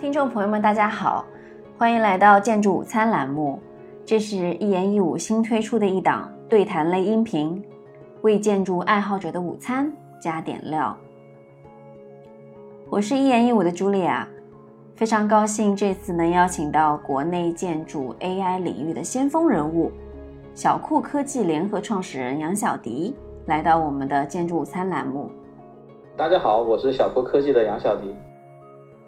[0.00, 1.26] 听众朋友们，大家好，
[1.76, 3.60] 欢迎来到建筑午餐栏目。
[4.06, 7.62] 这是一言一舞新推出的一档对谈类音频，
[8.22, 10.96] 为建筑爱好者的午餐加点料。
[12.88, 14.26] 我是一言一舞的朱莉亚，
[14.96, 19.92] 非常高兴这次能邀请到国内建筑 AI 领域的先锋人物
[20.54, 23.14] 小库科技联合创始人杨小迪
[23.44, 25.30] 来到我们的建筑午餐栏目。
[26.16, 28.14] 大家好，我是小库科技的杨小迪。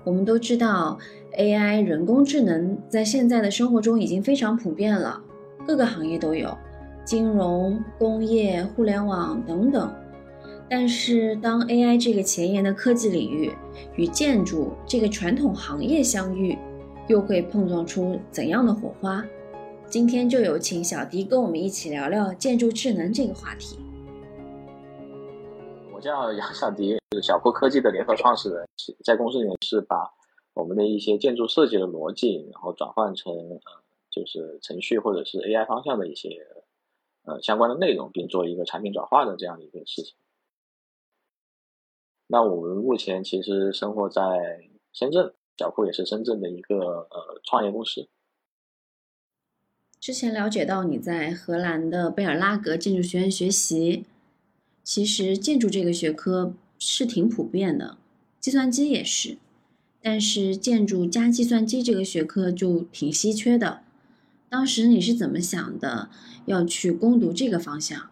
[0.05, 0.99] 我们都知道
[1.39, 5.23] ，AI 人工智能在现在的生活中已经非常普遍了，
[5.67, 6.57] 各个行业都有，
[7.05, 9.93] 金融、工业、互联网等等。
[10.69, 13.53] 但是，当 AI 这个前沿的科技领域
[13.95, 16.57] 与建筑这个传统行业相遇，
[17.09, 19.25] 又会碰撞出怎样的火花？
[19.89, 23.79] 今天就有请小迪跟我们一起聊聊建筑智能这个话题。
[26.03, 28.69] 叫杨 小迪，是小酷科技的联合创始人，
[29.05, 30.13] 在公司里面是把
[30.53, 33.61] 我们的一些建筑设计的逻辑，然后转换成呃，
[34.11, 36.47] 就是程序或者是 AI 方向的一些
[37.25, 40.15] 呃相关的内容，并做一个产品转化的这样一个事情。
[42.27, 46.77] 那我们目前其实生活在深圳，小库也是深圳的一个
[47.11, 48.09] 呃创业公司。
[50.01, 54.05] 之前了解到你在荷兰的贝尔拉格建筑学院学习，
[54.83, 57.97] 其实建筑这个学科是挺普遍的，
[58.41, 59.39] 计算机也是，
[60.01, 63.83] 但是建筑加计算机这个学科就挺稀缺的。
[64.49, 66.11] 当时你是怎么想的，
[66.47, 68.11] 要去攻读这个方向？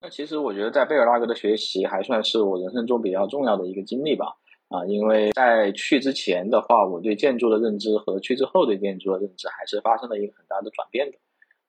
[0.00, 4.36] 那其实我觉得在贝尔拉格的学习还算是我人生中比较重要的一个经历吧。
[4.68, 11.18] 啊，因为在去之前的话，我对建筑的认知和去之后对建筑的认知还是发生了一个很大的转变的。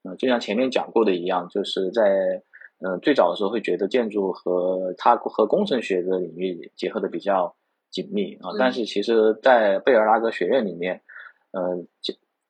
[0.04, 2.42] 嗯，就像前面讲过的一样，就是在
[2.80, 7.54] 嗯最早的时候会觉得建筑和它和工程学的领域结合的比较
[7.90, 11.00] 紧密啊，但是其实，在贝尔拉格学院里面，
[11.52, 11.86] 嗯，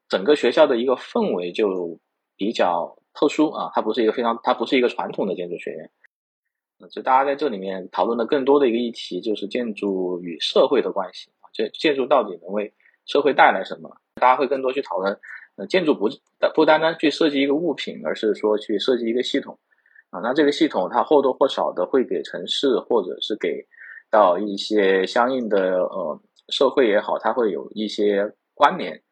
[0.09, 1.99] 整个学校的一个氛围就
[2.37, 2.97] 比较。
[3.17, 5.89] 特殊啊，它不是一个非常，它不是一个传统的建筑学院。
[6.91, 12.73] 就大家在这里面讨论的更多的一个议题，就是建筑与社会的关系啊，就建筑到底能为
[13.07, 13.89] 社会带来什么？
[14.17, 15.17] 大家会更多去讨论，
[15.55, 16.11] 呃，建筑不
[16.57, 19.57] 不单单去设计一个物品，而是说去设计一个系统
[20.15, 20.21] 啊。
[20.23, 23.67] 那这个系统它或多或少的会给城市或者是给
[24.11, 29.03] 到一些相应的呃社会也好，它会有一些关联。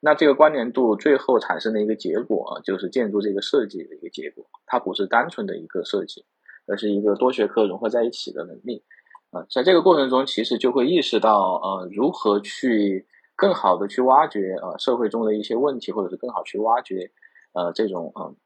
[0.00, 4.46] 那这个关联度最后产生的一个结果，就是建筑这个设计的一个结果。
[4.66, 6.24] 它不是单纯的一个设计，
[6.66, 8.84] 而是一个多学科融合在一起的能力。
[9.30, 17.10] 啊，在这个过程中，其实就会意识到，呃，如何去更好的去挖掘呃社会中的一些问题，或者是更好去挖掘，
[17.52, 18.36] 呃，这种嗯。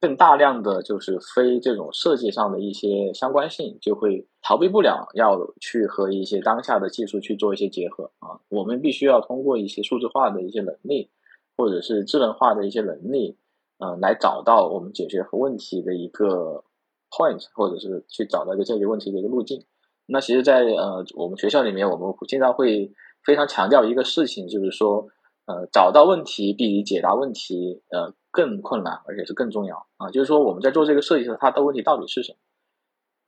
[0.00, 8.38] 更大量的就是非这种设计上的一些相关性，就会逃避不了要去和一些当下的技术去做一些结合啊。
[8.48, 11.10] 我们必须要通过一些数字化的一些能力，
[11.56, 13.36] 或者是智能化的一些能力，
[13.78, 16.62] 嗯，来找到我们解决问题的一个
[17.10, 19.64] point，或者是去找到一个解决问题的一个路径。
[20.06, 22.90] 那其实，在呃我们学校里面，我们经常会
[23.24, 25.06] 非常强调一个事情，就是说，
[25.48, 28.14] 呃，找到问题比解答问题，呃。
[28.30, 30.10] 更困难，而且是更重要啊！
[30.10, 32.38] 就是说，我们在做这个设计的时候，它的问题到底是什么？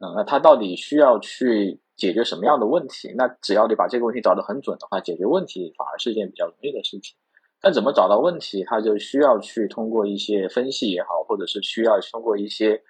[0.06, 3.12] 嗯，那它到底需要去解决什么样的问题？
[3.16, 7.16] 那只要你把这个问题找得很准的话，解决问题反而是一件比较容易的事情。
[7.62, 12.82] 但怎么找到问题，它就需要去通过一些分析也好，或者是需要通过一些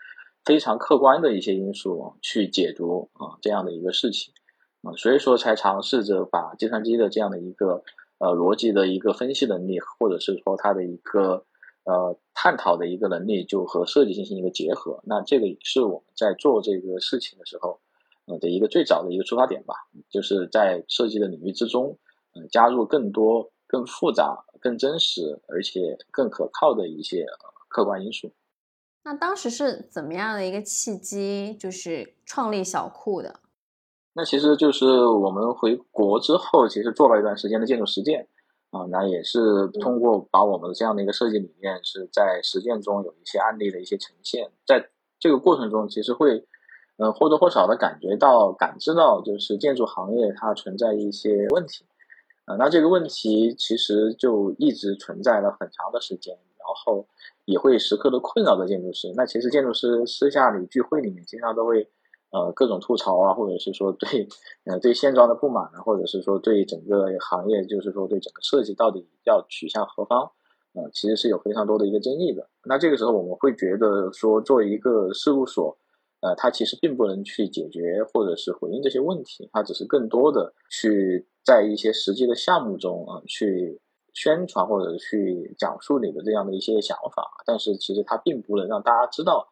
[0.44, 4.34] 非常客观的一些因素去解读啊这样的一个事情
[4.82, 7.82] 啊，所以说才尝试着把计算机的这样的一个
[8.20, 11.44] 呃逻辑的一个分析能力，或者是说它的一个。
[11.84, 17.80] 呃，探讨的一个能力就和设计进行一个结合，那这个也是我们在做这个事情的时候，
[18.26, 19.74] 呃的一个最早的一个出发点吧，
[20.10, 21.98] 就是在设计的领域之中，
[22.34, 27.26] 嗯，加入更多、更复杂、更真实，而且更可靠的一些
[27.68, 28.30] 客观因素。
[29.02, 33.40] 那当时是怎么样的一个契机，就是创立小库的？
[34.12, 38.26] 那其实就是我们回国之后，其实做了一段时间的建筑实践。
[38.70, 46.46] 啊，那也是通过把我们的这样的一个设计理念是在实践中有一些案例的一些呈现，在这个过程中，其实会，
[46.96, 51.84] 呃，或多或少的感觉到、感知到，就是建筑行业它存在一些问题，
[52.44, 57.04] 啊，那这个问题其实就一直存在了很长的时间，然后
[57.46, 59.12] 也会时刻的困扰着建筑师。
[59.16, 61.90] 那其实建筑师私下里聚会里面，经常都会。
[62.30, 64.28] 呃，各种吐槽啊，或者是说对，
[64.64, 70.30] 呃，对现状的不满啊，或者是说对整个行业，就是说对整个设计到底要取向何方，
[70.74, 72.48] 呃，其实是有非常多的一个争议的。
[72.64, 75.76] 那这个时候我们会觉得说，作为一个事务所，
[76.20, 83.80] 呃，它其实并不能去解决或者是回应这些问题，它只是更多的去在一些实际的项目中啊去
[84.14, 89.48] 宣传或者去讲述你的这样的一些想法，但是其实它并不能让大家知道，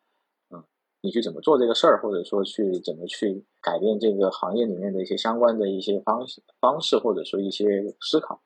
[1.00, 8.40] 你去怎么做这个事儿，或者说去怎么去改变这个行业里面的一些相关的一些方式方式，或者说一些思考，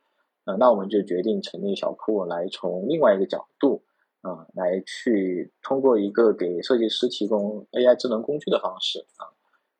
[0.44, 3.82] 呃，那我们就决定成立小铺来从另外一个角度。
[4.22, 9.26] 啊，来去通过一个给设计师提供 AI 智能工具的方式啊，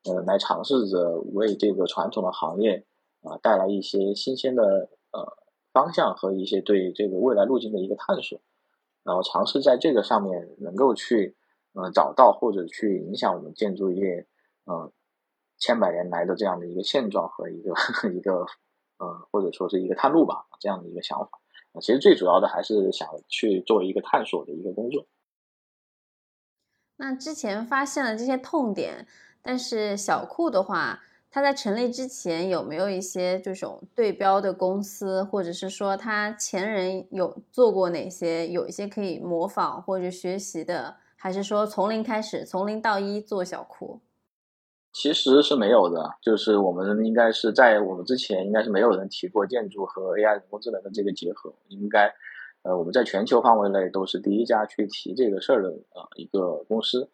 [0.07, 2.85] 呃，来尝试着为这个传统的行业
[3.23, 5.37] 啊带来一些新鲜的呃
[5.73, 8.41] 方向和一些对这个未来路径的一个探索，
[9.05, 11.37] 然后尝试在这个上面能够去
[11.75, 14.27] 呃找到或者去影响我们建筑业
[14.65, 14.93] 呃
[15.59, 17.73] 千百年来的这样的一个现状和一个
[18.13, 18.47] 一个
[18.99, 21.41] 呃或者说是一个探路吧这样的一个想法。
[21.81, 25.07] 其实最主要的还是想去做一个探索的一个工作。
[26.97, 29.07] 那之前发现了这些痛点，
[29.41, 44.01] 但是小库的话，它在成立之前有没有一些这种对标的公司，或者是说他前人有做过哪些，有一些可以模仿或者学习的，还是说从零开始，从零到一做小库？
[44.93, 52.13] 其实是没有的，就是我们应该是在我们之前应该是没有人提过建筑和 AI 人工智能的这个结合，应该，
[52.65, 57.09] 呃，我们在全球范围内都是第一家去提这个事儿的呃一个公司，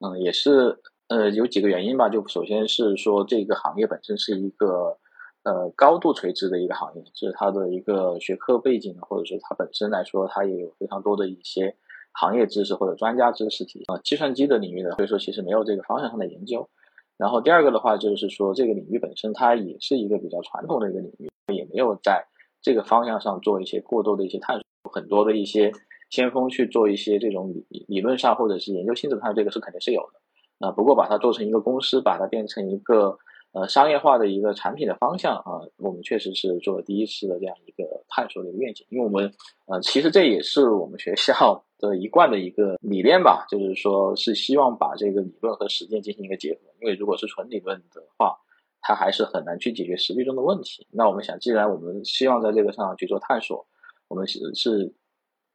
[0.00, 0.76] 嗯，也是
[1.06, 4.98] 呃有几个原因吧，就首先是说这个行业本身是一个
[5.44, 11.76] 呃高度垂直的一个行业，就是它的一个学科背景或者说它本身来说，它也有非常多的一些
[12.12, 16.68] 行业知识或者专家知识体啊，计算机的领域的，所以说其实没有这个方向上的研究。
[17.16, 22.26] 然后第二个的话，就是说这个领域本身它也是一个比较传统的一个领域，也没有在
[22.60, 25.72] 这个方向上做一些过多的一些探索，很多的一些
[26.10, 30.66] 先锋去做一些这种理理论上或者是研究性质上，这个是肯定是有的。
[30.66, 33.18] 啊，不过把它做成一个公司，把它变成一个
[33.52, 39.32] 呃商业化的一个产品的方向啊，我们确实是做了第一次的这样一个探索的一个愿景，因为我们
[39.66, 46.60] 呃其实这也是我们学校的一贯的一个理念吧，就是说是希望把这个理论和实践进行一个结合。
[46.80, 48.38] 因为如果是纯理论的话，
[48.80, 50.86] 它还是很难去解决实际中的问题。
[50.90, 53.66] 那我们想，既然我们希望在这个上去做探索，
[54.06, 54.94] 我们是是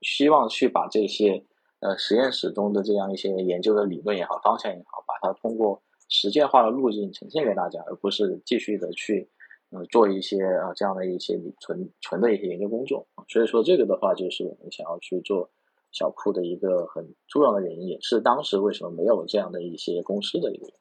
[0.01, 1.43] 希望去把这些
[1.79, 9.29] 呃实验室中的这样一些研究的理论也好、方向也好，把它通过实践化的路径呈现给大家，而不是继续的去
[9.71, 13.07] 呃做一些啊这样的一些纯纯的一些研究工作。
[13.27, 15.49] 所以说，这个的话就是我们想要去做
[15.91, 20.79] 小库的一个很重要的原因，也是当时为什么没有这样的一些公司的一个原因。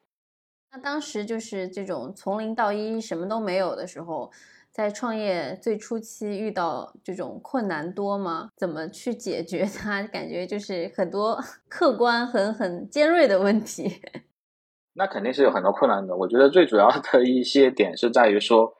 [0.71, 4.29] 那当时就是这种从零到一什么都没有的时候，
[4.71, 8.49] 在创业最初期遇到这种困难多吗？
[8.57, 10.03] 怎么去解决它？
[10.11, 11.39] 感觉就是很多
[11.69, 14.01] 客观很很尖锐的问题。
[14.93, 16.15] 那肯定是有很多困难的。
[16.17, 18.73] 我觉得最主要的一些点是在于说，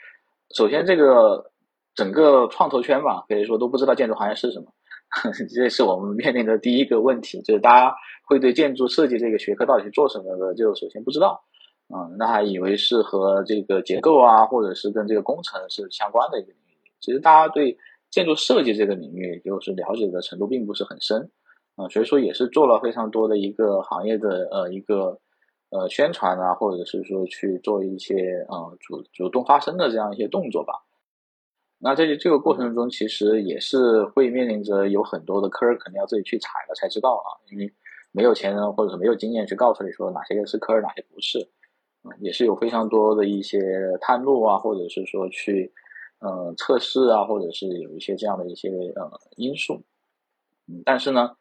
[0.56, 1.52] 首先这个
[1.96, 4.74] 整个创投圈吧，可以说都不知道建筑行业是什么，
[5.54, 7.96] 这是我们面临的第一个问题，就是大家
[8.26, 11.42] 会对建筑设计这个学科到底是做什么的，就首先不知道。
[11.90, 16.92] 嗯，那还以为是和这个结构啊，或者是跟这个工程是相关的一个领域。
[17.00, 17.78] 其实大家对
[18.12, 21.32] 建筑设计这个领域就是了解的程度并不是很深，
[21.78, 25.18] 啊，所以说也是做了非常多的一个行业的呃一个
[25.70, 30.74] 呃宣传啊，或者是说去做一些呃主主动发声的这样一些动作吧。
[31.80, 37.72] 那在这个过程中，其实也是会面临着有很多的坑，肯定要自己去踩了才知道啊，因为
[38.12, 41.50] 没有前人或者是没有经验去告诉你说哪些是坑，哪些不是。
[42.22, 43.60] 也是有非常多的一些
[44.00, 45.70] 探路啊，或者是说去，
[46.20, 49.84] 呃，测试啊，或者是有一些这样的一些呃因素，
[50.70, 51.36] 嗯，但是呢，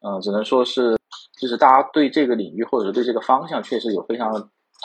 [0.00, 0.96] 呃，只能说是，
[1.40, 4.32] 就是大家对这个领域或者是对这个方向确实有非常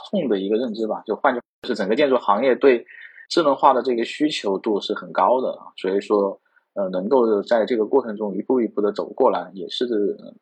[0.10, 1.04] 痛的一个认知吧。
[1.06, 2.84] 就换句话是，整个建筑行业对
[3.27, 6.39] 智能化的这个需求度是很高的啊，所以说，
[6.74, 9.88] 呃，能够在这个过程中一步一步的走过来，也是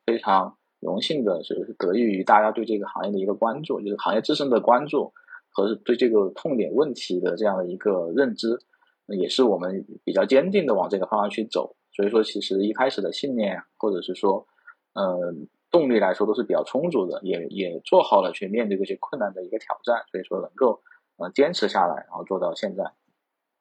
[0.05, 0.55] 非常。
[0.81, 5.11] 荣幸的就是得益于大家对这个行业的一个关注，就是行业自身的关注
[5.49, 8.59] 和对这个痛点问题的这样的一个认知，
[9.07, 11.75] 也是我们比较坚定的往这个方向去走。
[11.91, 14.45] 所以说，其实一开始的信念或者是说，
[14.93, 15.33] 呃，
[15.71, 20.03] 动力来说都是比较充足的，也也做好了去面对这些困难的一个挑战。
[20.11, 20.79] 所以说，能够
[21.17, 22.93] 呃坚持下来，然后做到现在，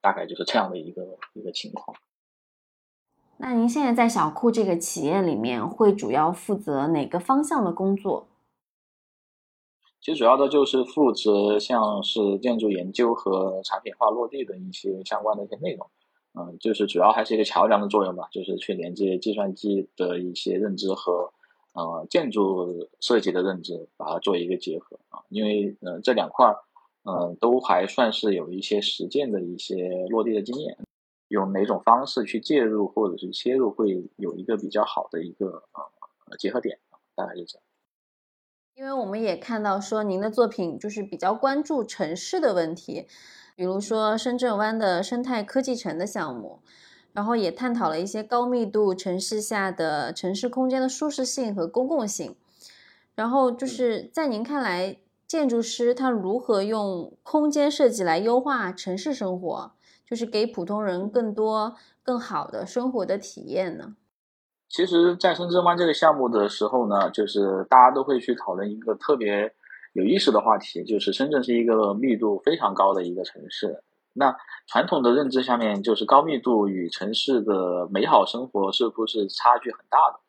[0.01, 1.97] 大概就是这样的一个一个情况。
[3.37, 8.29] 那您现在在小库这个企业里面，会主要负责哪个方向的工作？
[10.01, 15.91] 其实主要的就是负责像是建筑研究和产品化落地的一些相关的一些内容。
[16.35, 21.33] 嗯，就是主要还是一个桥梁的作用吧，就是去连接计算机的一些认知和
[21.73, 26.59] 呃建筑设计的认知，把它做一个结合啊，因为呃这两块儿，
[27.05, 30.77] 呃都还算是有一些实践的一些落地的经验，
[31.29, 35.65] 用哪种方式去介入或者是切入，会有一个比较好的一个
[36.27, 36.79] 呃结合点，
[37.15, 37.63] 大概就这样。
[38.75, 43.07] 因为我们也看到说，您的作品就是比较关注城市的问题，
[43.55, 46.59] 比如说深圳湾的生态科技城的项目，
[47.13, 52.35] 然后也探讨了一些高密度城市下的城市空间的舒适性和公共性。
[53.15, 59.73] 然后就是在您看来，建筑师他如何用空间设计来优化城市生活，
[60.05, 63.97] 就是给普通人更多更好的生活的体验呢？
[64.69, 69.55] 其实，在深圳湾这个项目的时候呢，就是大家都会去讨论一个特别
[69.93, 73.83] 有意思的话题，就是深圳是一个密度非常高的一个城市。
[74.13, 80.21] 那传统的认知下面，就是高密度与城市的美好生活是不是差距很大的？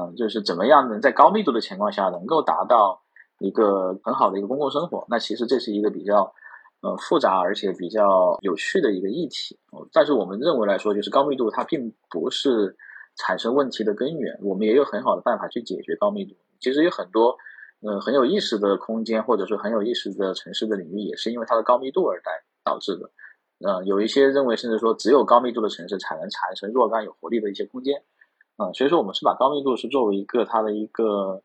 [0.00, 3.02] 嗯，就是怎么样能在高密度的情况下能够达到
[3.38, 5.06] 一个很好的一个公共生活？
[5.08, 6.32] 那其实这是一个比较
[6.80, 9.58] 呃复杂而且比较有趣的一个议题。
[9.92, 12.76] 但是我们认为来说，就是高密度它并不是。
[13.20, 16.36] 产生问题的根源，我们也有很好的办法去解决高密度。
[16.60, 17.36] 其实有很多，
[17.80, 22.30] 呃，很有意思的空间，或者说很有意思的城市的领域，也是因为它的高密度而带
[22.62, 23.10] 导致的。
[23.58, 28.04] 呃，有一些认为，甚至说只有高密度的城市才能产生若干有活力的一些空间。
[28.56, 31.42] 嗯，所以说我们是把高密度是作为一个它的一个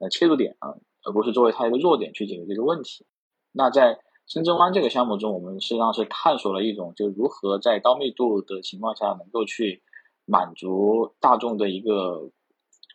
[0.00, 0.74] 呃切入点啊，
[1.04, 3.06] 而不是作为它一个弱点去解决这个问题。
[3.52, 9.82] 那在深圳湾这个项目中，我们实际上是探索了一种，就如何在高密度的情况下能够去。
[10.26, 12.30] 满足大众的一个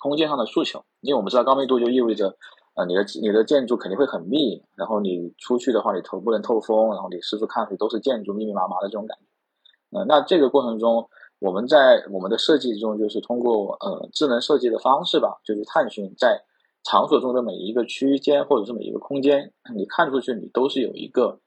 [0.01, 2.35] 空间上的诉求，因为我们知道高密度就意味着，
[2.73, 9.99] 呃，你的你的建筑肯定会很密，然后你出去的话，你头不能透风，然后你四处看去都是建筑密密麻麻的这种感觉。
[9.99, 16.43] 呃，那这个过程中，我们在我们的设计中，就是通过呃智能设计的方式吧，就是探寻在
[16.83, 21.39] 场所中的每一个区间或者是每一个空间，你看出去你都是有一个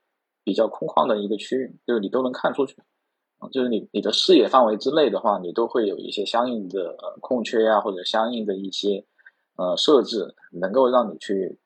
[0.43, 2.75] 比较空旷的一个区域，就是你都能看出去。
[3.51, 9.03] 就是你你的视野范围之内的话，你都会有一些相应的空缺呀，或者相应的一些
[9.57, 11.59] 呃设置，能够让你去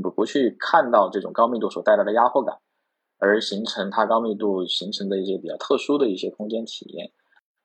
[0.00, 2.56] 不不去看到这种高密度所带来的压迫感，
[3.18, 7.10] 而形成它高密度形成的一些比较特殊的一些空间体验。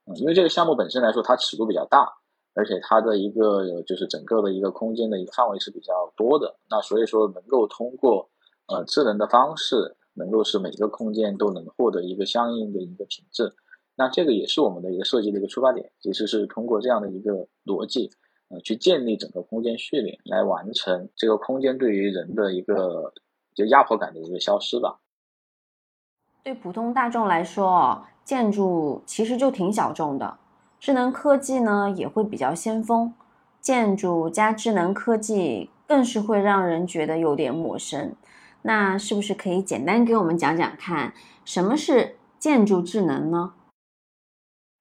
[0.08, 2.12] 嗯，因为这个项目本身来说，它尺度比较大，
[2.54, 8.30] 而且它的一个就是整个的一个空间的一个范围是比较多的，那所以说能够通过
[8.68, 9.98] 呃智能的方式。
[10.14, 13.56] 能够使每个空间都能获得一个相应的一个品质，
[13.96, 18.12] 那这个也是我们的一个设计的一个出发点，其实是通过这样的一个逻辑，
[18.50, 23.14] 呃，去建立整个空间序列，来完成这个空间对于人的一个
[23.56, 25.00] 就压迫感的一个消失吧。
[26.44, 30.38] 对普通大众来说，建筑其实就挺小众的，
[30.82, 33.14] 智能科技呢也会比较先锋，
[33.62, 38.16] 建筑加智能科技更是会让人觉得有点陌生。
[38.64, 41.14] 那是不是可以简单给我们讲讲看，
[41.46, 43.54] 什么是建筑智能呢？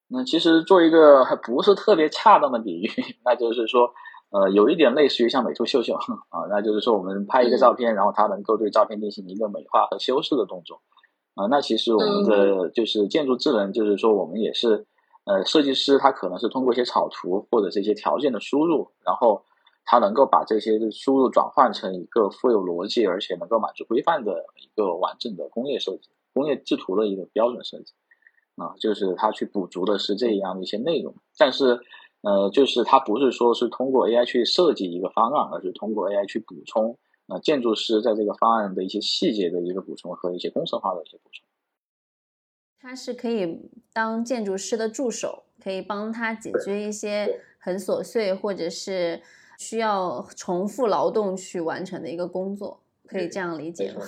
[0.08, 2.90] 那其实做一个还不是特别恰当的比喻，
[3.22, 3.92] 那就是说，
[4.30, 5.94] 呃，有一点类似于像美图秀秀
[6.32, 10.80] 啊，那就是说我们拍一个照片，然后它能够对照片进行一个美化和修饰的动作
[11.34, 11.46] 啊。
[11.50, 14.86] 那其实我们的就是建筑智能，就是说我们也是，
[15.24, 19.44] 呃，设计师他可能是通过一些草图或者是一些条件的输入，然后。
[19.82, 27.92] 他能够把这些输入转换成一个富有逻辑，而且能够满足规范的一个完整的工业设计、工业制图的一个标准设计，
[28.54, 31.12] 啊，就是他去补足的是这样的一些内容。
[31.36, 31.80] 但是，
[32.20, 36.96] 呃，就是他不是说是通过 AI 去设计一个方案，而是通过 AI 去补充，
[37.26, 41.44] 呃，建筑师在这个方案的一些细节的一个补充和一些工程化的一些补充。
[42.80, 49.20] 它是可以当建筑师的助手，可以帮他解决一些很琐碎或者是。
[49.60, 54.00] 需要重复劳动去完成的一个工作，可以这样理解吗？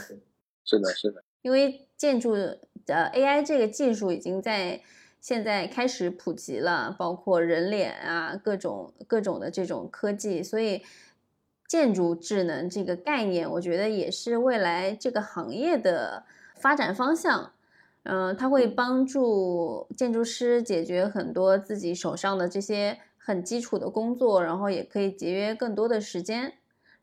[0.65, 1.23] 是的，是的。
[1.43, 4.81] 因为建筑的 AI 这个技术已经在
[5.21, 10.83] 现在开始普及了，包括人脸啊，各种各种的这种科技，所以
[11.69, 16.25] 建筑智能这个概念，我觉得也是未来这个行业的
[16.55, 17.53] 发展方向。
[18.05, 22.99] 嗯，它会帮助建筑师解决很多自己手上的这些。
[23.25, 26.55] 很基础的工作，然后也可以节约更多的时间。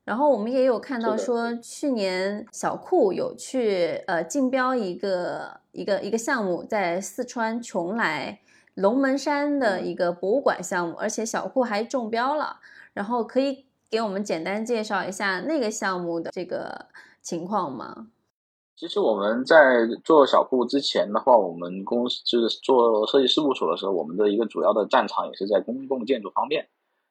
[0.03, 8.39] 然后我们也有看到说，去年小库有去呃竞标一个一个一个项目，在四川邛崃
[8.74, 12.60] 龙门山的一个博物馆项目，而且小库还中标了。
[12.94, 16.88] 然后可以给我们简单介绍一下那个项目的这个
[17.22, 18.08] 情况吗？
[18.80, 26.70] 其实我们在做小库之前的话，我们公司就是做设计事务所的时候，我们的一个主要的战场也是在公共建筑方面。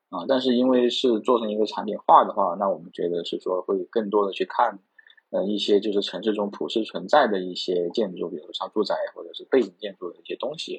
[0.09, 4.79] 啊，但是因为是做成一个产品化的话，那我们觉得是说会更多的去看，
[5.29, 10.79] 呃，一些就是城市中普世存在的一些建筑，比如像住宅或者是背景建筑的一些东西，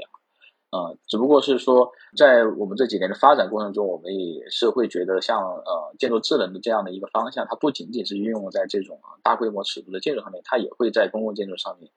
[0.71, 11.91] 呃只不过是说在我们这几年的发展过程中，我们也是会觉得像呃建筑智能的这样的一个方向，它不仅仅是运用在这种大规模尺度的建筑上面，它也会在公共建筑上面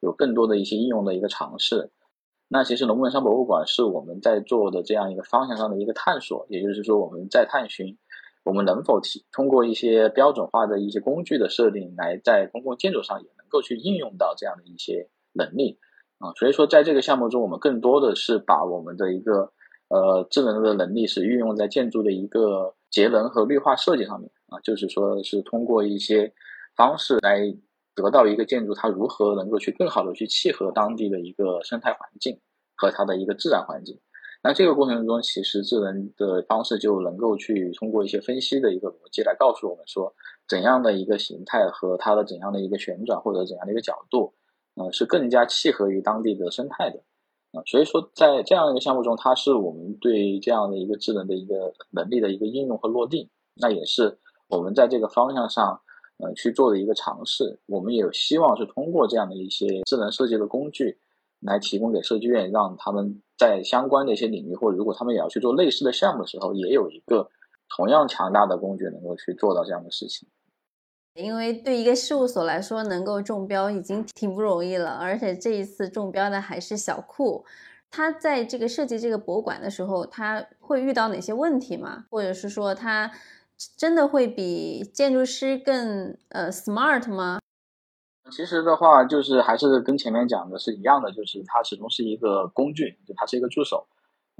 [0.00, 1.90] 有更多的一些应用的一个尝试。
[2.50, 7.98] 那其实龙门山博物馆是我们在做的这样一个方向上的一个探索，也就是说我们在探寻，
[8.42, 15.78] 我们能否提通过一些标准化的一些工具的设定，来在公共建筑上也能够去应用到这样的一些能力
[16.18, 16.32] 啊。
[16.36, 19.52] 所以说在这个项目中，我们更多的是把我们的一个
[19.88, 26.32] 呃智能的能力是运用在建筑的一个节能和绿化设计上面啊，就是说是通过一些
[26.76, 27.56] 方式来。
[28.00, 32.38] 得到一个建筑，它如何能够去更好的去契合当地的一个生态环境
[32.76, 33.98] 和它的一个自然环境？
[34.40, 40.14] 那这个过程中，其实智能的方式就能够去通过一些分析的一个逻辑来告诉我们说，
[40.46, 44.32] 怎样的一个形态和它的怎样的一个旋转或者怎样的一个角度，
[44.78, 46.98] 呃，是更加契合于当地的生态的
[47.52, 47.62] 啊。
[47.66, 54.18] 所以说，在这样一个项目中，它是我们对这样的一个智能的一个能力的一个应用和落地，那也是
[54.48, 55.80] 我们在这个方向上。
[56.20, 60.98] 呃，去做的一个尝试，我们也希望是通过这样的一些智能设计的工具，
[61.38, 67.30] 来提供给设计院，让他们在相关的一些领域，或者如果他们也要去做类似的项目的时候，也有一个
[67.68, 70.28] 同样强大的工具能够去做到这样的事情。
[71.18, 77.44] 因为对一个事务所来说，能够中标已经挺不容易了，而且这一次中标的还是小库。
[77.90, 82.04] 他在这个设计这个博物馆的时候，他会遇到哪些问题吗？
[82.10, 83.10] 或者是说他？
[83.76, 87.40] 真的会比建筑师更呃 smart 吗？
[88.30, 93.84] 其实的话，就是还是跟前面讲的是一样的，就是它始终是一个工具，就它是一个助手。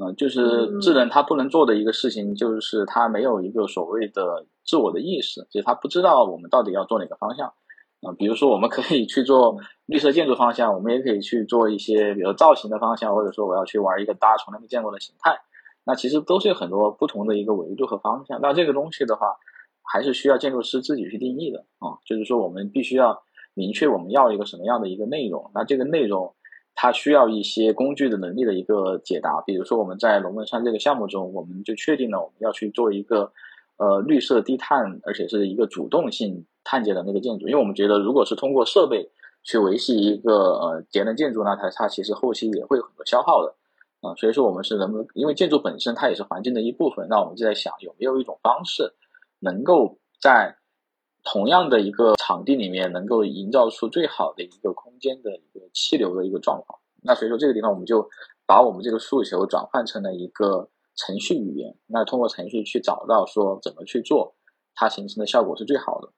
[0.01, 7.53] 嗯，就是智能它不能做的一个事情，就是它没有一个所谓的自我的意识，就是它不知道我们到底要做哪个方向。
[8.01, 15.37] 啊，比如说我们可以去做绿色建筑方向，我们也可以去做一些，比如造型的方向，或者说我要去玩一个大家从来没见过的形态。
[15.85, 18.41] 那其实都是有很多不同的一个维度和方向。
[18.41, 19.35] 那这个东西的话，
[19.83, 21.99] 还是需要建筑师自己去定义的啊。
[22.07, 23.21] 就是说，我们必须要
[23.55, 25.51] 明确我们要一个什么样的一个内容。
[25.53, 26.37] 那这个内容，
[26.81, 29.43] 它需要一些工具的能力的一个解答。
[29.45, 33.33] 比如说，我们在龙门山这个项目中，我们就确定了我们要去做一个
[33.79, 37.49] 呃绿色低碳，而且是一个主动性碳节的那个建筑。
[37.49, 39.11] 因为我们觉得，如果是通过设备
[39.43, 43.53] 去维系一个呃节能建筑，那它它其实后期也会有很多消耗的。
[44.01, 48.95] 啊，所以说我们是能不能，因为建筑本身它也是环境的一部分，那我们就在想有没有一种方式，
[49.41, 50.55] 能够在
[51.31, 56.81] 同样的一个场地里面，能够营造出最好的一个空间的一个气流的一个状况。
[57.03, 58.09] 那所以说这个地方我们就
[58.47, 64.35] 把我们这个诉求转换成了一个程序语言，那通过程序去找到说怎么去做，
[64.75, 66.09] 它形成的效果是最好的。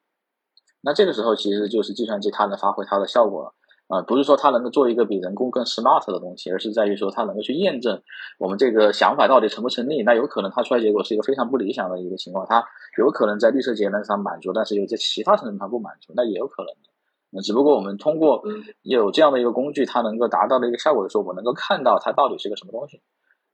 [0.80, 3.54] 那这个时候其实就是计算机它能发挥它的效果了。
[3.90, 8.00] 啊，不是说它能够做一个比人工更 smart 的东西，而是在于说它能够去验证
[8.38, 10.04] 我们这个想法到底成不成立。
[10.04, 12.64] 那有可能它出来结果是一个非常不理想的一个情况，它
[12.98, 16.88] 有可能在绿色节能上满足，但是又在其他层面它不满足，那也有可能的。
[17.30, 18.44] 那只不过我们通过
[18.82, 23.02] 有这样的一个工具，它能够达到的一个效果的时候，我们能够看到它到底是个什么东西。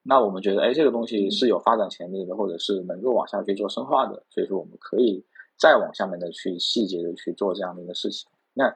[0.03, 5.25] 那我们觉得，哎，这个东西是有发展潜力的，或者是能够往下去做深化的，所以说我们可以
[5.59, 8.29] 再往下面的去细节的去做这样的一个事情。
[8.53, 8.75] 那。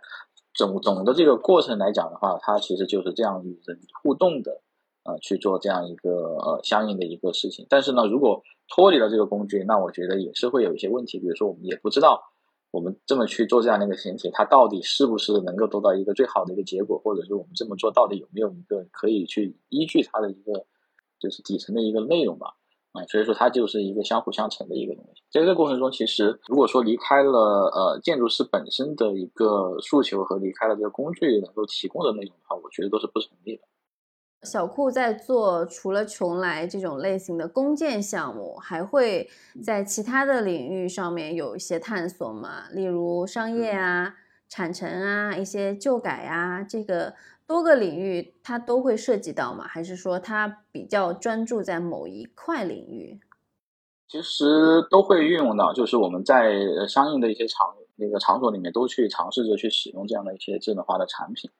[0.52, 4.60] 总总的这个过程来讲的话，它其实就是这样与人互动的，
[5.04, 7.66] 呃，去做这样一个呃相应的一个事情。
[7.68, 11.18] 但是呢，如果脱离了这个工具，那我觉得也是会有一些问题。
[11.18, 12.22] 比如说，我们也不知道
[12.70, 20.66] 我们这么去做这样的一个形体，它到底是不是能够得到一个最好的一个结果，或者说我们这么做到底有没有一个可以去依据它的一个
[21.18, 22.56] 就是底层的一个内容吧。
[22.92, 25.22] 啊，所以说它就是一个相辅相成的一个东西。
[25.30, 33.62] 在这个过程中，其实如果说离开了呃建筑师本身的一个诉求和离开了这个工具能够提供的内容的话，我觉得都是不成立的。
[34.42, 39.30] 小库在做除了邛崃这种类型的公建项目，还会
[39.62, 42.68] 在其他的领域上面有一些探索吗？
[42.72, 44.14] 例如商业啊、
[44.48, 47.14] 产城啊、一些旧改啊，这个。
[47.50, 49.66] 多个领域它都会涉及到吗？
[49.66, 53.18] 还是说它比较专注在某一块领域？
[54.06, 54.44] 其实
[54.88, 56.52] 都会运用到，就是我们在
[56.86, 61.50] 相应的一些场那个场所里面都去尝试着去使用这样的一些智能化的产品，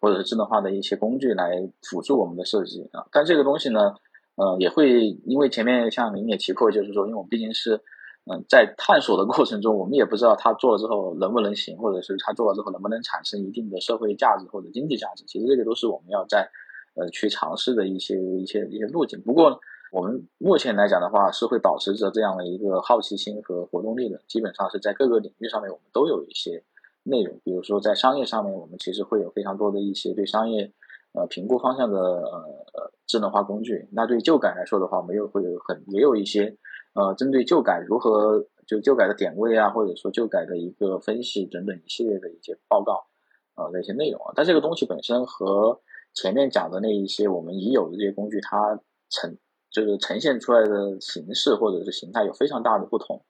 [0.00, 3.04] 或者是智能化的一些工具来辅助我们的设计啊。
[3.10, 3.96] 但这个东西呢，
[4.36, 7.82] 呃，也会因为前面像您也提过，就是说，因为我们毕竟是。
[8.30, 15.24] 嗯，在探索的过程中，我们也不知道他做了之后能不能行，或者是他做了之后能不能产生一定的社会价值或者经济价值。
[15.26, 16.48] 其实这个都是我们要在
[16.94, 19.20] 呃去尝试的一些一些一些路径。
[19.22, 19.58] 不过
[19.90, 24.20] 我们目前来讲的话，是会保持着这样的一个好奇心和活动力的。
[24.28, 26.62] 基本上是在各个领域上面，我们都有一些
[27.02, 27.40] 内容。
[27.42, 30.72] 比如说在商业上面，我们其实会有非常多的一些对商业
[31.12, 33.88] 呃评估方向的呃智能化工具。
[33.90, 36.56] 那对旧改来说的话，我们又会有很也有一些
[36.94, 43.06] 呃针对旧改如何就旧改的点位啊，或者说旧改的一个分析等等一系列的一些报告
[43.54, 44.32] 呃的一些内容啊。
[44.34, 45.80] 但这个东西本身和
[46.14, 49.36] 前面讲的那一些我们已有的这些工具，它呈
[49.70, 53.24] 就是呈现出来的形式或者是形态有非常大的不同，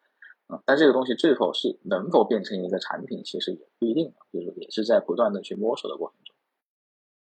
[0.49, 6.35] 啊，但这个东西最后是能否变成一个产品，其实也不一定，就是也是在不断的去摸索的过程中。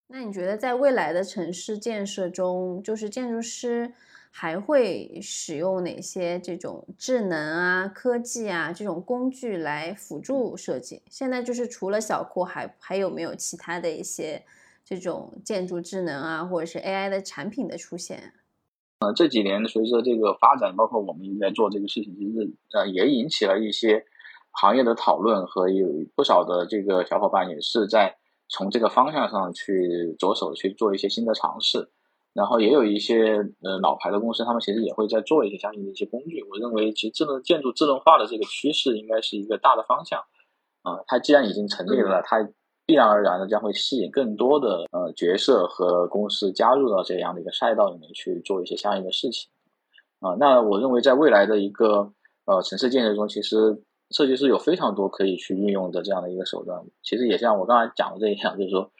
[0.08, 3.94] 那你觉得在未来的城市建设中，就是建筑师
[4.38, 11.02] 还会使用哪些这种智能啊、科技啊这种工具来辅助设计？
[11.10, 14.44] 现在就是除了小库，还还有没有其他的一些
[14.84, 18.34] 这种建筑智能啊，或者是 AI 的产品的出现？
[19.00, 24.06] 呃，这几年随着这个发展，包括我们在做这个事情，其实呃也引起了一些
[24.52, 28.18] 行业的讨论，和有不少的这个小伙伴也是在
[28.50, 31.90] 从这个方向上去着手去做一些新的尝试。
[32.36, 36.44] 然后也有一些呃老牌的公司，他们其实也会在做一些相应的一些工具。
[36.44, 40.20] 我认为，其实智能建筑智能化的这个趋势应该是一个大的方向。
[40.84, 42.48] 啊，它既然已经成立了，它。
[42.88, 49.50] 必然而然的将会吸引更多的呃角色和公司加入到这样的一个赛道里面去做一些相应的事情，
[50.20, 52.14] 啊，那我认为在未来的一个
[52.46, 56.80] 呃城市建设中，其实设计师有非常多可以去运用的这样的一个手段。
[57.02, 58.92] 其实也像我刚才讲的这一样，就是说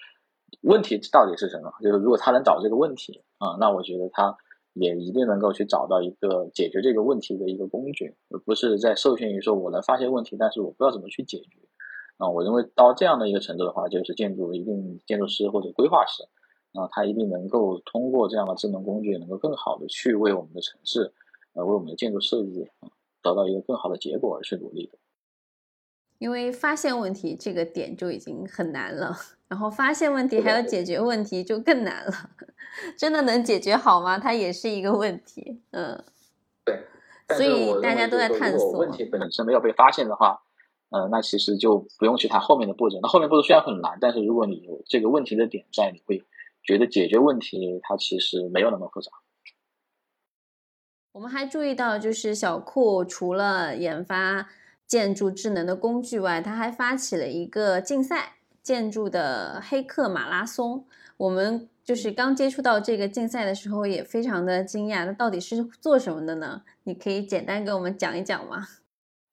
[0.62, 1.72] 问题到底是什么？
[1.82, 4.36] 就是如果他能找这个问题啊，那我觉得他
[4.74, 11.60] 也一定能够去找到一个解决这个问题的一个工具，而不是在受限于说我能发现问题，但是我不知道怎么去解决。
[12.18, 16.24] 啊，我认为到这样的一个程度的话，就是建筑一定建筑师或者规划师，
[16.74, 21.14] 啊，他一定能够通过这样的智能工具，能够更好的去为我们的城市，
[21.54, 22.88] 呃，为我们的建筑设计啊，
[23.22, 24.98] 得到一个更好的结果而去努力的。
[26.18, 29.16] 因为发现问题这个点就已经很难了，
[29.48, 32.12] 然后发现问题还要解决问题就更难了，
[32.98, 34.18] 真的能解决好吗？
[34.18, 36.04] 它也是一个问题，嗯，
[36.64, 36.86] 对，
[37.36, 38.72] 所以大家都在探索。
[38.74, 40.42] 问题本身没有被发现的话。
[40.90, 43.00] 呃，那其实就不用去谈后面的步骤。
[43.02, 46.24] 那后面步骤虽然很难，但是如果你有这个问题的点在，你会
[46.64, 49.12] 觉得解决问题它其实没有那么复杂。
[51.12, 54.48] 我们还注意到，就是小库除了研发
[54.88, 60.86] 建筑智能的工具外，他还发起了一个竞赛——建筑的黑客马拉松。
[61.18, 65.06] 我们就是刚接触到这个竞赛的时候，也非常的惊讶。
[65.06, 66.64] 那到底是做什么的呢？
[66.84, 68.68] 你可以简单给我们讲一讲吗？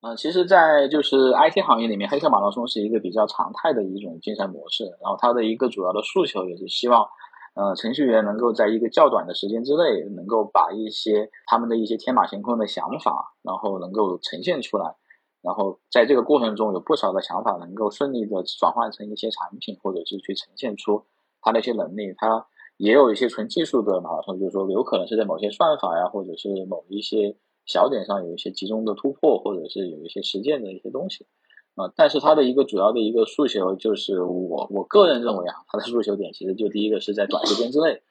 [0.01, 4.85] 呃，其实，在就是 IT 行业里面，黑客马拉松是一个比较常态的一种竞赛模式。
[5.01, 7.07] 然后，它的一个主要的诉求也是希望，
[7.55, 14.95] 呃，程序员能够在一个较短的时间之内，能够把一些他们的一些天马行空的想法，然后能够呈现出来。
[15.43, 21.05] 然后，在这个过程中，有不少的想法能够顺利的转换成一些产品，或者是去呈现出
[21.41, 22.15] 它的一些能力。
[22.17, 27.37] 它也有一些纯技术的马拉松，就是说，有可能是在某些算法呀，或者是某一些。
[27.65, 31.29] 小点上有一些集中的突破，或者是有一些实践的一些东西，
[31.77, 38.03] 啊，但是它的一个主要的一个诉求就是我我个人认为啊，它的诉求点其实就第一个是在短时间之内，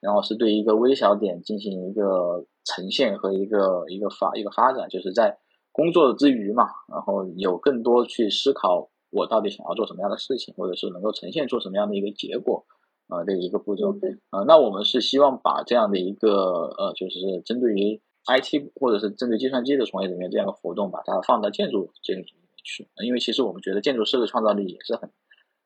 [0.00, 5.38] 然后是对一个微小点进行一个呈现和一个一个发一个发展，就是在
[5.80, 12.66] 工作之余嘛，然后有更多去思考我到底想要做什么样的事情，或者是能够呈现出什么样的一个结果，
[13.08, 13.94] 啊，这一个步骤，
[14.30, 18.00] 啊，那我们是希望把这样的一个呃，就是针对于。
[18.26, 25.10] IT 或者是针对计算机的从业人员这样的活动，把它放到建筑这个里面去，因为其实我们觉得建筑师的创造力也是很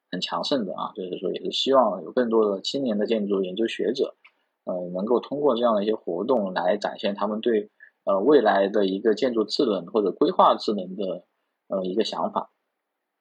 [0.09, 4.15] 很强盛的啊，就是说也是希望有更多的青年的建筑研究学者，
[4.65, 7.71] 呃，能够通过这样的一些活动来展现他们对
[8.05, 11.25] 呃未来的一个建筑智能或者规划智能的
[11.69, 12.51] 呃一个想法。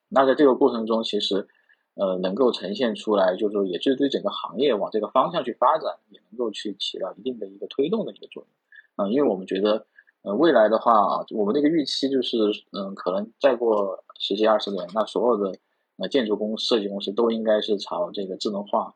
[0.10, 1.48] 那在这个过程中，其实
[1.96, 8.50] 呃能够呈现出来，就是说也是对整个行业往这个方向去发展，也能够去起到一定的一个推动的一个作用。
[8.96, 9.88] 啊，因为我们觉得，
[10.22, 12.38] 呃，未来的话，我们那个预期就是，
[12.74, 15.58] 嗯，可能再过十几二十年，那所有的
[15.98, 18.94] 呃建筑公设计公司都应该是朝这个智能化，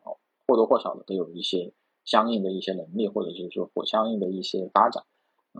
[0.47, 1.73] 或多或少的都有一些
[2.05, 5.03] 相应的一些能力，或者就是说或相应的一些发展，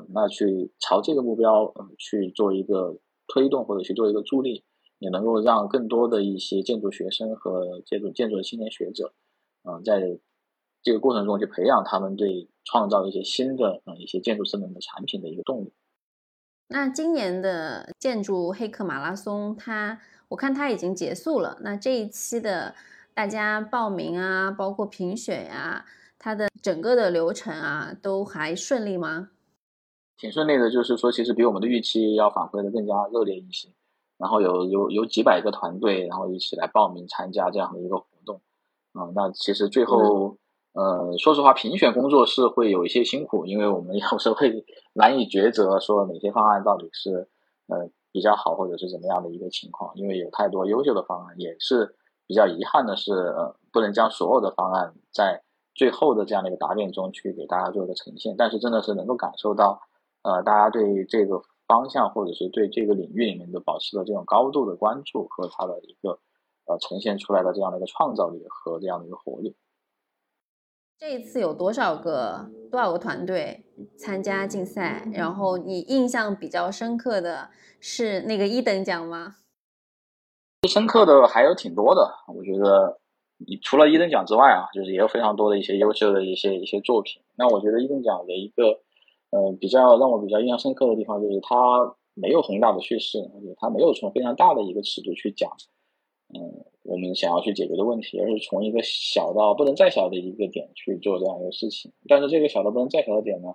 [0.09, 4.63] 那去朝这个目标，嗯，去做一个推动或者去做一个助力，
[4.99, 9.13] 也能够让更多的一些建筑学生和建筑建筑的青年学者，
[9.63, 10.19] 嗯，在
[10.81, 12.49] 这个过程中去培养他们对。
[12.69, 15.71] 创造一些新的嗯一些建筑智能的产品的一个动力。
[16.67, 21.59] 那今年的建筑黑客马拉松，它我看它已经结束了。
[21.61, 22.75] 那这一期的
[23.13, 25.85] 大家报名啊，包括评选呀，
[26.19, 29.29] 它它的整个的流程啊，都还顺利吗？
[30.17, 33.69] 挺顺利的，就是说其实比我们的预期要反馈的更加热烈一些。
[34.17, 38.41] 然后有有有几百个团队，然后一起来报名参加这样的一个活动。
[38.93, 40.35] 啊，那其实最后，
[40.73, 47.29] 呃，说实话，评选工作是会有一些辛苦，因为我们 有时候会难以抉择，说哪些方案到底是
[47.67, 55.43] 呃比较好，或者是怎么样的一个情况，因为有太多优秀的方案，也是比较遗憾的是，呃，不能将所有的方案在
[55.75, 58.33] 最后的这样的一个答辩中去给大家做一个呈现。
[58.35, 59.79] 但是真的是能够感受到，
[60.27, 66.19] 呃，大家对这个方向或者是对这个领域里面的保持了这种高度的关注和它的一个。
[66.69, 69.55] 呃，呈现出来的这样的一个创造力和这样的一个活力。
[70.99, 73.63] 这一次有多少个多少个团队
[73.97, 75.09] 参加竞赛？
[75.13, 79.37] 然后你印象比较深刻的是那个一等奖吗？
[80.67, 82.99] 深刻的还有挺多的，我觉得
[83.37, 87.21] 你除了一等奖之外啊，就是也有非常多的一些优秀的一些一些作品。
[87.37, 88.81] 那我觉得一等奖的一个
[89.31, 95.51] 呃比较让我比较印象深刻的地方，就是它没有宏大的叙事，而且它没有从非常大的一个尺度去讲。
[96.33, 101.91] 嗯，我们想要去解决的问题，而是从一个小到不能再小的一个点去做这样一个事情。
[102.07, 103.53] 但是这个小到不能再小的点呢，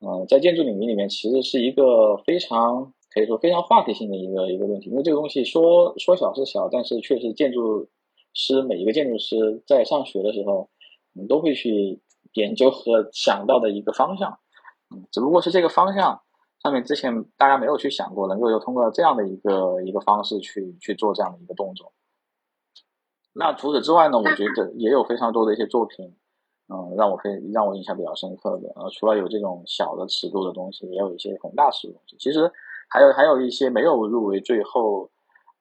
[0.00, 4.90] 嗯，在建筑领域里面其实是一个非常可以说非常话题性的一个一个问题。
[4.90, 7.88] 因为这个东西说说小是小，但是却是建筑
[8.34, 10.68] 师每一个建筑师在上学的时候，
[11.14, 11.98] 我们，都会去
[12.34, 14.38] 研究和想到的一个方向。
[14.90, 16.20] 嗯，只不过是这个方向。
[16.62, 21.92] 上面之前大家没有去想过，能够又通过这样的一个一个方式去去做这样的一个动作。
[23.34, 26.16] 那除此之外呢，我觉得也有非常多的一些作品，
[26.68, 28.72] 嗯，让我非让我印象比较深刻的。
[28.74, 32.16] 呃，除了有这种小的尺度的东西，也有一些宏大尺度的东西。
[32.18, 32.50] 其实
[32.88, 35.08] 还有还有一些没有入围，最后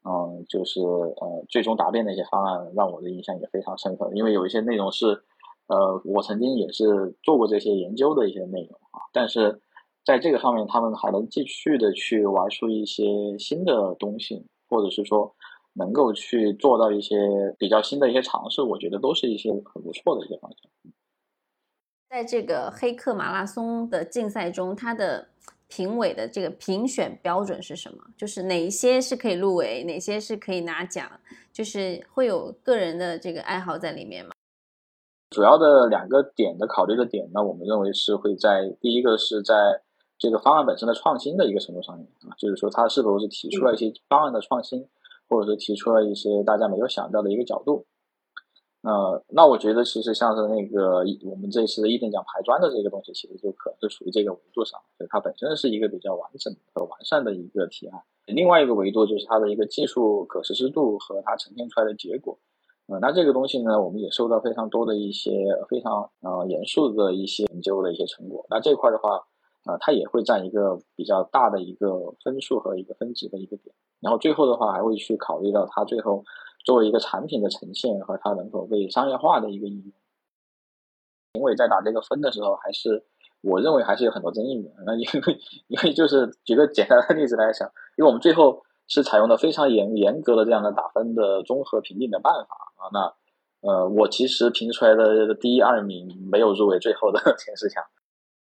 [0.06, 4.10] 嗯，就是呃最终答辩的一些方案，让我的印象也非常深刻。
[4.14, 5.22] 因为有一些内容是
[5.68, 8.80] 呃我曾经也是做过这些研究的一些内容
[9.12, 9.62] 但是。
[10.06, 13.04] 在这个上面，他们还能继续的去玩出一些
[13.40, 15.36] 新的东西，或者是说
[15.74, 17.18] 能够去做到一些
[17.58, 20.94] 比较新的一些尝试，我觉得都是一些很不错的一些方向。
[22.08, 25.28] 在这个黑客马拉松的竞赛中，它的
[25.70, 28.06] 评委的这个评选标准是什么？
[28.16, 31.10] 就是哪一些是可以入围，哪些是可以拿奖？
[31.52, 34.35] 就是会有个人的这个爱好在里面吗？
[35.36, 39.82] 主要的两个点的考虑的点呢，我们认为是会在第一个是在。
[40.17, 44.88] 这个方案本身的创新的一个程度上面啊，就是说它是否是提出了一些方案的创新，
[45.28, 47.86] 或者是提出了一些大家没有想到的一个角度。
[48.82, 58.02] 呃，那我觉得其实像是那个我们这次的一等奖排砖的这个东西，其实就可能是属于这个维度上，就它本身是一个比较完整和完善的一个提案。
[58.28, 62.39] 另外一个维度就是它的一个技术可实施度和它呈现出来的结果。
[62.88, 65.32] 呃，那这个东西呢，我们也收到非常多的一些
[65.69, 68.45] 非常呃严肃的一些研究的一些成果。
[68.50, 69.26] 那这块的话。
[69.65, 76.24] 啊，它也会占一个比较大的一个分数和一个分值的一个点，然后最后的话还会去考虑到它最后
[76.63, 79.91] 作为一个产品的呈现和它能否被商业化的一个应用。
[81.34, 83.04] 评委在打这个分的时候，还是
[83.41, 84.69] 我认为还是有很多争议的。
[84.86, 87.67] 那因为因为就是举个简单的例子来讲，
[87.98, 92.89] 因为我们最后是采用了非常严严格的这样的打分的综合评定的办法啊。
[92.93, 93.13] 那
[93.69, 97.84] 呃，我其实评出来的第一二名没有入围最后的前十强。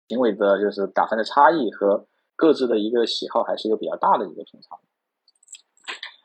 [0.09, 4.77] 评委的就是打分的差异和各自的一个喜好还是一个比较大的一个偏差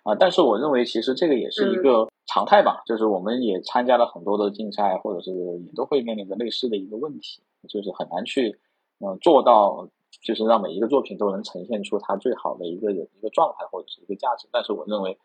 [0.04, 8.60] 啊，但是我认为其实这个也是一个常态吧，就是我们也参加了很多的竞赛，或者是也都会面临着类似的一个问题，就是很难去
[9.00, 9.90] 嗯做到，
[10.26, 14.50] 就是让每一个作品都能呈现出它最好的一个一个状态或者是一个价值。
[14.52, 15.18] 但是我认为，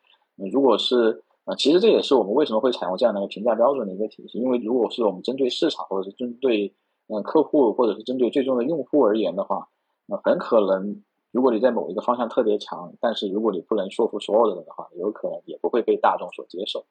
[0.52, 6.74] 如果是呃，其实这也是我们为什么会采用这样的一个评价标准的一个体系，因为如果是我们针对市场或者是针对
[7.08, 9.68] 嗯，客户或者是针对最终的用户而言的话，
[10.06, 16.84] 那很可能，如果你在某一个方向特别强，但是如果你不能说服所有的人的话，有可能也不会被大众所接受。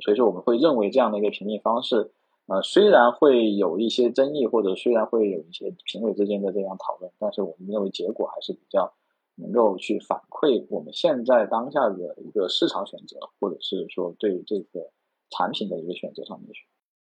[0.00, 2.10] 所以说我们会认为这样的一个评定方式，
[2.46, 8.92] 呃，虽然会有一些争议，或者虽然会有一些评委之间的这样讨论，但是我们认为结果还是比较
[9.36, 14.90] 能够去反馈我们现在当下的一个市场选择，或者是说对这个
[15.30, 16.66] 产品的一个选择上面去。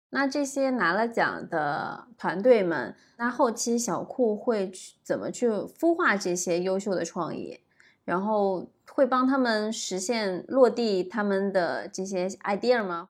[0.09, 7.59] 那这些拿了奖的团队们，那后期小库会去怎么去孵化这些优秀的创意，
[8.05, 13.09] 然后会帮他们实现落地他们的这些 idea 吗？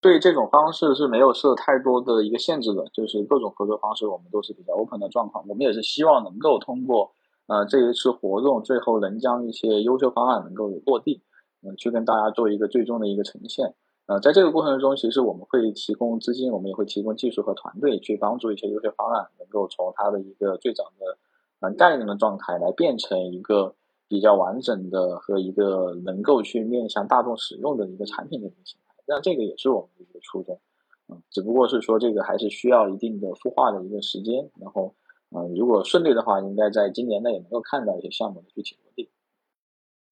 [0.00, 5.46] 对这种方式是没有设太多的一个限制的，就是各种合作方式我们都是比较 open 的状况。
[5.46, 7.12] 我们也是希望能够通过
[7.46, 11.20] 呃这一次活动，最后能将一些优秀方案能够落地，
[11.62, 13.74] 嗯，去跟大家做一个最终的一个呈现。
[14.06, 21.18] 呃，在这个过程中，其实我们会提供资金，我们也会提供技术和团队去帮助一些优秀方案能够从它的一个最早的
[21.60, 23.74] 嗯概念的状态来变成一个
[24.08, 28.89] 比较完整的和一个能够去面向大众使用的一个产品的一个形态。
[29.10, 30.60] 那这个也是我们的一个初衷，
[31.08, 34.94] 嗯，只不过是说这个还是需要一定的孵化的一个时间，然后
[35.30, 39.10] 嗯，如果顺利的话，应该在今年内能够看到一些项目的具体落地。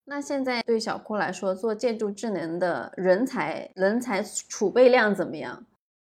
[0.05, 5.65] 那现在对小库来说，做建筑智能的人才人才储备量怎么样？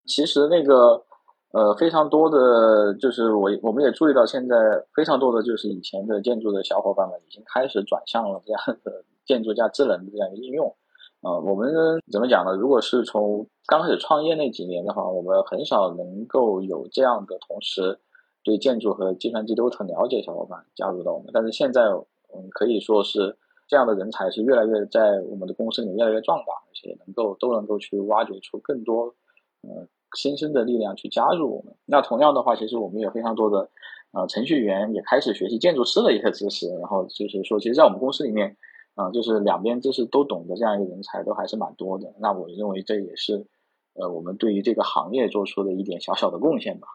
[0.07, 1.05] 其实那个
[1.51, 4.55] 呃，非常多的就是我我们也注意到，现在
[4.95, 10.75] 非常多的就是以前的建筑的小伙伴们已经开始转向了这样的建筑加智能的这样一个应用。
[11.21, 11.71] 呃，我们
[12.11, 12.55] 怎么讲呢？
[12.55, 17.99] 如果是从刚开始创业那几年的话，我们很少能够有这样的同时
[18.43, 21.29] 对建筑和计算机都很了解的小伙伴加入到我们。
[21.33, 23.37] 但是现在，嗯，可以说是。
[23.67, 29.15] 这样的人才是越来越在我们的公司里越来越壮大，而且能够都能够去挖掘出更多
[29.61, 31.73] 呃新生的力量去加入我们。
[31.85, 33.69] 那同样的话，其实我们有非常多的
[34.11, 38.57] 呃程序员也开始学习建筑师的一些知识，然后就是说，其实，在我们公司里面，
[38.95, 42.13] 啊，就是两边知识都懂的这样一个人才都还是蛮多的。
[42.19, 43.47] 那我认为这也是
[43.93, 46.87] 呃我们对于这个行业做出的一点小小的贡献吧。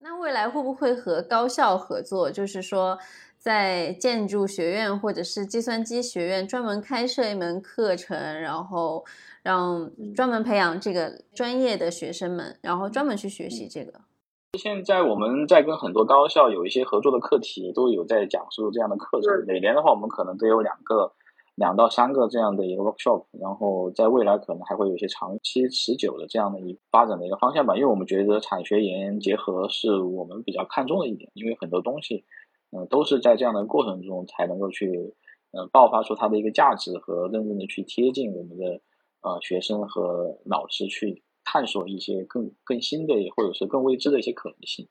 [0.00, 2.30] 那未来会不会和高校合作？
[2.30, 2.98] 就是说。
[3.36, 9.04] 在建筑学院或者是计算机学院专门开设一门课程，然后
[9.42, 14.00] 让专门培养这个专业的学生们，然后专门去学习这个。
[14.58, 19.44] 现在我们在跟很多高校有一些合作的课题，都有在讲述这样的课程。
[19.46, 21.12] 每年的话，我们可能都有两个、
[21.54, 27.76] 两到三个这样的一个 workshop，然后在未来可能还会有一些长期持久的这样的一发展的一个方向吧。
[27.76, 32.24] 因为我们觉得产学研结合是我们比较看重的一点，因为很多东西。
[32.76, 35.14] 嗯，都是在这样的过程中才能够去，
[35.52, 38.80] 呃，爆发出它的一个价值和真正的去贴近我们的
[39.22, 44.88] 呃学生和老师去探索一些更更新的或者是更未知的一些可能性。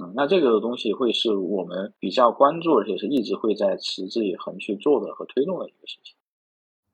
[0.00, 6.14] 嗯，那这个东西会是我们比较关注，而且是一直会在持之以恒去做的和推动的一个事情。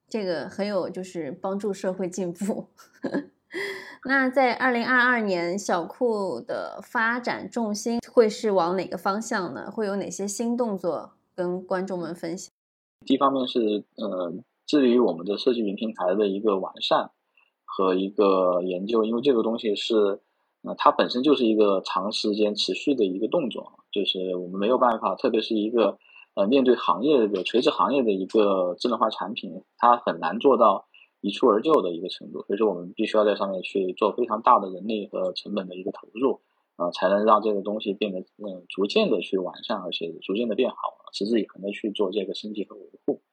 [0.07, 2.67] 这个很有就是帮助社会进步。
[4.07, 9.71] 那在二零二二年，小库的发展重心会是往哪个方向呢？
[9.71, 12.51] 会有哪些新动作跟观众们分享？
[13.05, 14.33] 第一方面是呃，
[14.65, 17.11] 致力于我们的设计云平台的一个完善
[17.63, 20.21] 和一个研究，因为这个东西是
[20.65, 25.97] 那，它本身就是一个长时间持续的一个动作，就是我们没有办法，特别是一个
[26.33, 30.87] 呃，面对行业的垂直行业的一个智能化产品，它很难做到。
[31.21, 36.41] 一蹴而就的一个程度，所以说我们必须要在上面去做非常大的人力和成本的一个投入，
[36.75, 40.75] 啊，才能让这个东西变得嗯逐渐的去完善，而且逐渐的变好，
[41.13, 43.23] 持之以恒的去做这个升级和维护，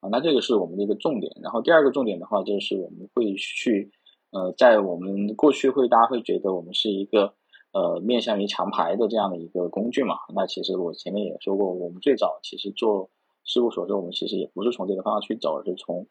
[0.00, 1.30] 啊，那这个是我们的一个重点。
[1.42, 3.90] 然后第二个重点的话，就是我们会去
[4.32, 7.34] 呃，在我们过去会大家会觉得我们是一个
[7.72, 13.10] 呃面向于强牌的这样的一个工具嘛，那其实我前面也说过，我们最早其实做
[13.44, 16.06] 事务所的时候，我们其实也不是从这个方向去走，而是从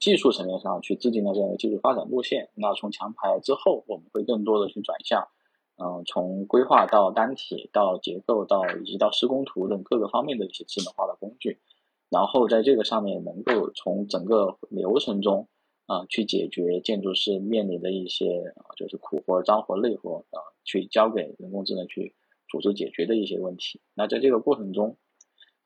[0.00, 2.50] 技术层面上去制定了这样的技术发展路线。
[2.54, 5.28] 那从强牌之后，我们会更多的去转向，
[5.76, 11.60] 嗯，从规划到单体到结构到以及到施工图等各个方面的一些智能化的工具，
[12.08, 15.48] 然后在这个上面能够从整个流程中
[15.90, 22.14] 啊去解决建筑师面临的一些啊就是苦活、脏活、累活啊，去交给人工智能去
[22.48, 23.80] 组织解决的一些问题。
[23.94, 24.96] 那在这个过程中，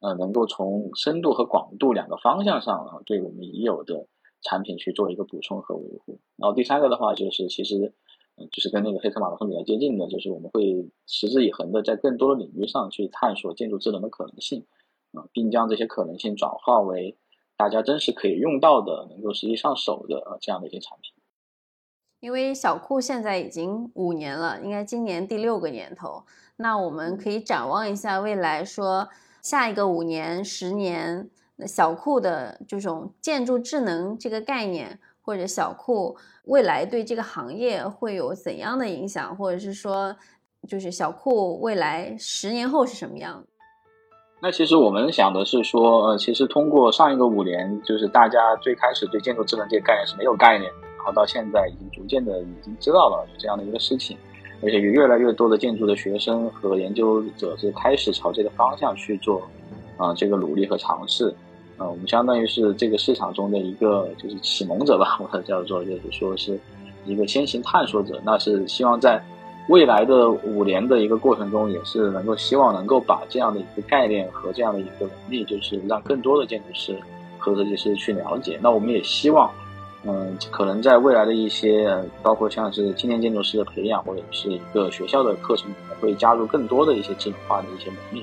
[0.00, 4.06] 呃，能够从深度和广度两个方向上啊，对我们已有的
[4.40, 6.18] 产品去做一个补充和维护。
[6.36, 7.92] 然后第三个的话，就是其实，
[8.36, 14.64] 嗯，就是跟那个黑客马拉松比较接近的，就是我们会持之以恒的在更多的领域上去探索建筑智能的可能性，
[15.12, 17.16] 啊，并将这些可能性转化为
[17.56, 21.12] 大家真实可以用到的、能够实际上手的呃这样的一些产品。
[22.20, 26.24] 因为小库现在已经五年了，应该今年第六个年头，
[26.56, 29.08] 那我们可以展望一下未来说。
[29.42, 31.28] 下一个五年、十年，
[31.66, 40.16] 小库的这种建筑智能这个概念，或者小库未来对这个行业会有怎样的影响，或者是说，
[40.66, 43.46] 就是小库未来十年后是什么样？
[44.44, 54.14] 那其实我们想的是说，呃，其实通过上一个五年，就是大家最开始对建筑智能这个概念是没有概念，然后到现在已经逐渐的已经知道了有这样的一个事情。
[54.62, 59.48] 而且有越来越多的建筑的学生和研究者是开始朝这个方向去做，
[59.96, 61.34] 啊，这个努力和尝试，
[61.78, 66.60] 啊，我们相当于是这个市场中的一个就是启蒙者吧， 或者叫做就是说是
[67.06, 68.20] 一个先行探索者。
[68.22, 69.24] 那是希望在
[69.68, 76.96] 未来的五年的一个过程中，也是能够希望能够把这样的一个概念和这样的一个能力，就是让更多的建筑师
[77.38, 78.58] 和设计师去了解。
[78.62, 79.50] 那我们也希望。
[80.06, 88.22] 嗯，可能在未来的一些，包括像是青年建筑师的培养，或者是一个学校的课程里面，会加入更多的一些智能化的一些能力，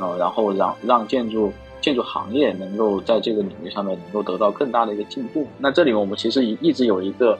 [0.00, 5.46] 呃，然后让让建筑建筑行业能够在这个领域上面能够得到更大的一个进步。
[5.58, 7.38] 那这里我们其实一直有一个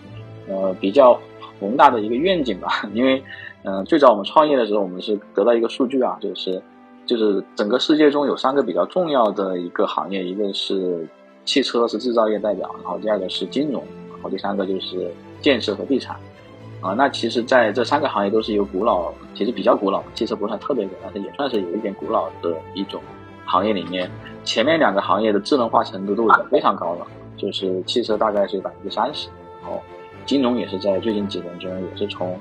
[0.48, 1.18] 呃比较
[1.62, 3.22] 宏大的一个愿景吧， 因为
[3.62, 6.60] 嗯，最早我们创业的时候，我们是得到一个数据啊，就是
[7.06, 11.08] 就是整个世界中有三个比较重要的一个行业，一个是。
[11.44, 13.82] 汽车是制造业代表，然后第二个是金融，
[14.12, 16.14] 然后第三个就是建设和地产，
[16.80, 23.02] 啊，那其实在这三个行业都是有古老，其实比较古老，汽车不算特别古，但是也算是有一点古老的一种
[23.44, 24.08] 行业里面，
[24.44, 27.04] 前面两个行业的智能化程度都已经非常高了，
[27.36, 29.28] 就是汽车大概是百分之三十，
[29.62, 29.82] 然后
[30.24, 32.38] 金融也是在最近几年中也是从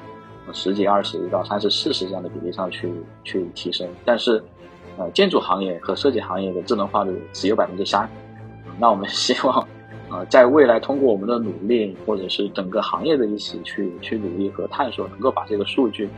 [0.53, 2.91] 十几、二十到三十、四十这样的比例上去
[3.23, 4.43] 去提升，但是
[4.97, 8.09] 呃，建筑行业和设计行业的智能化率只有百分之三。
[8.77, 9.65] 那我们 希望，
[10.09, 16.09] 呃，在未来通过我们的努力，或者是整个行业的一起去去努力和探索，能够把这个数据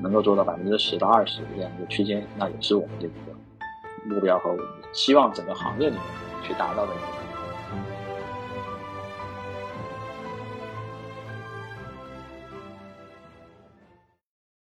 [0.00, 6.02] 能够做到百分之十到二十这样一个区间，那也是我们的一个目标和我们希望整个行业里面
[6.42, 7.23] 去达到的一个。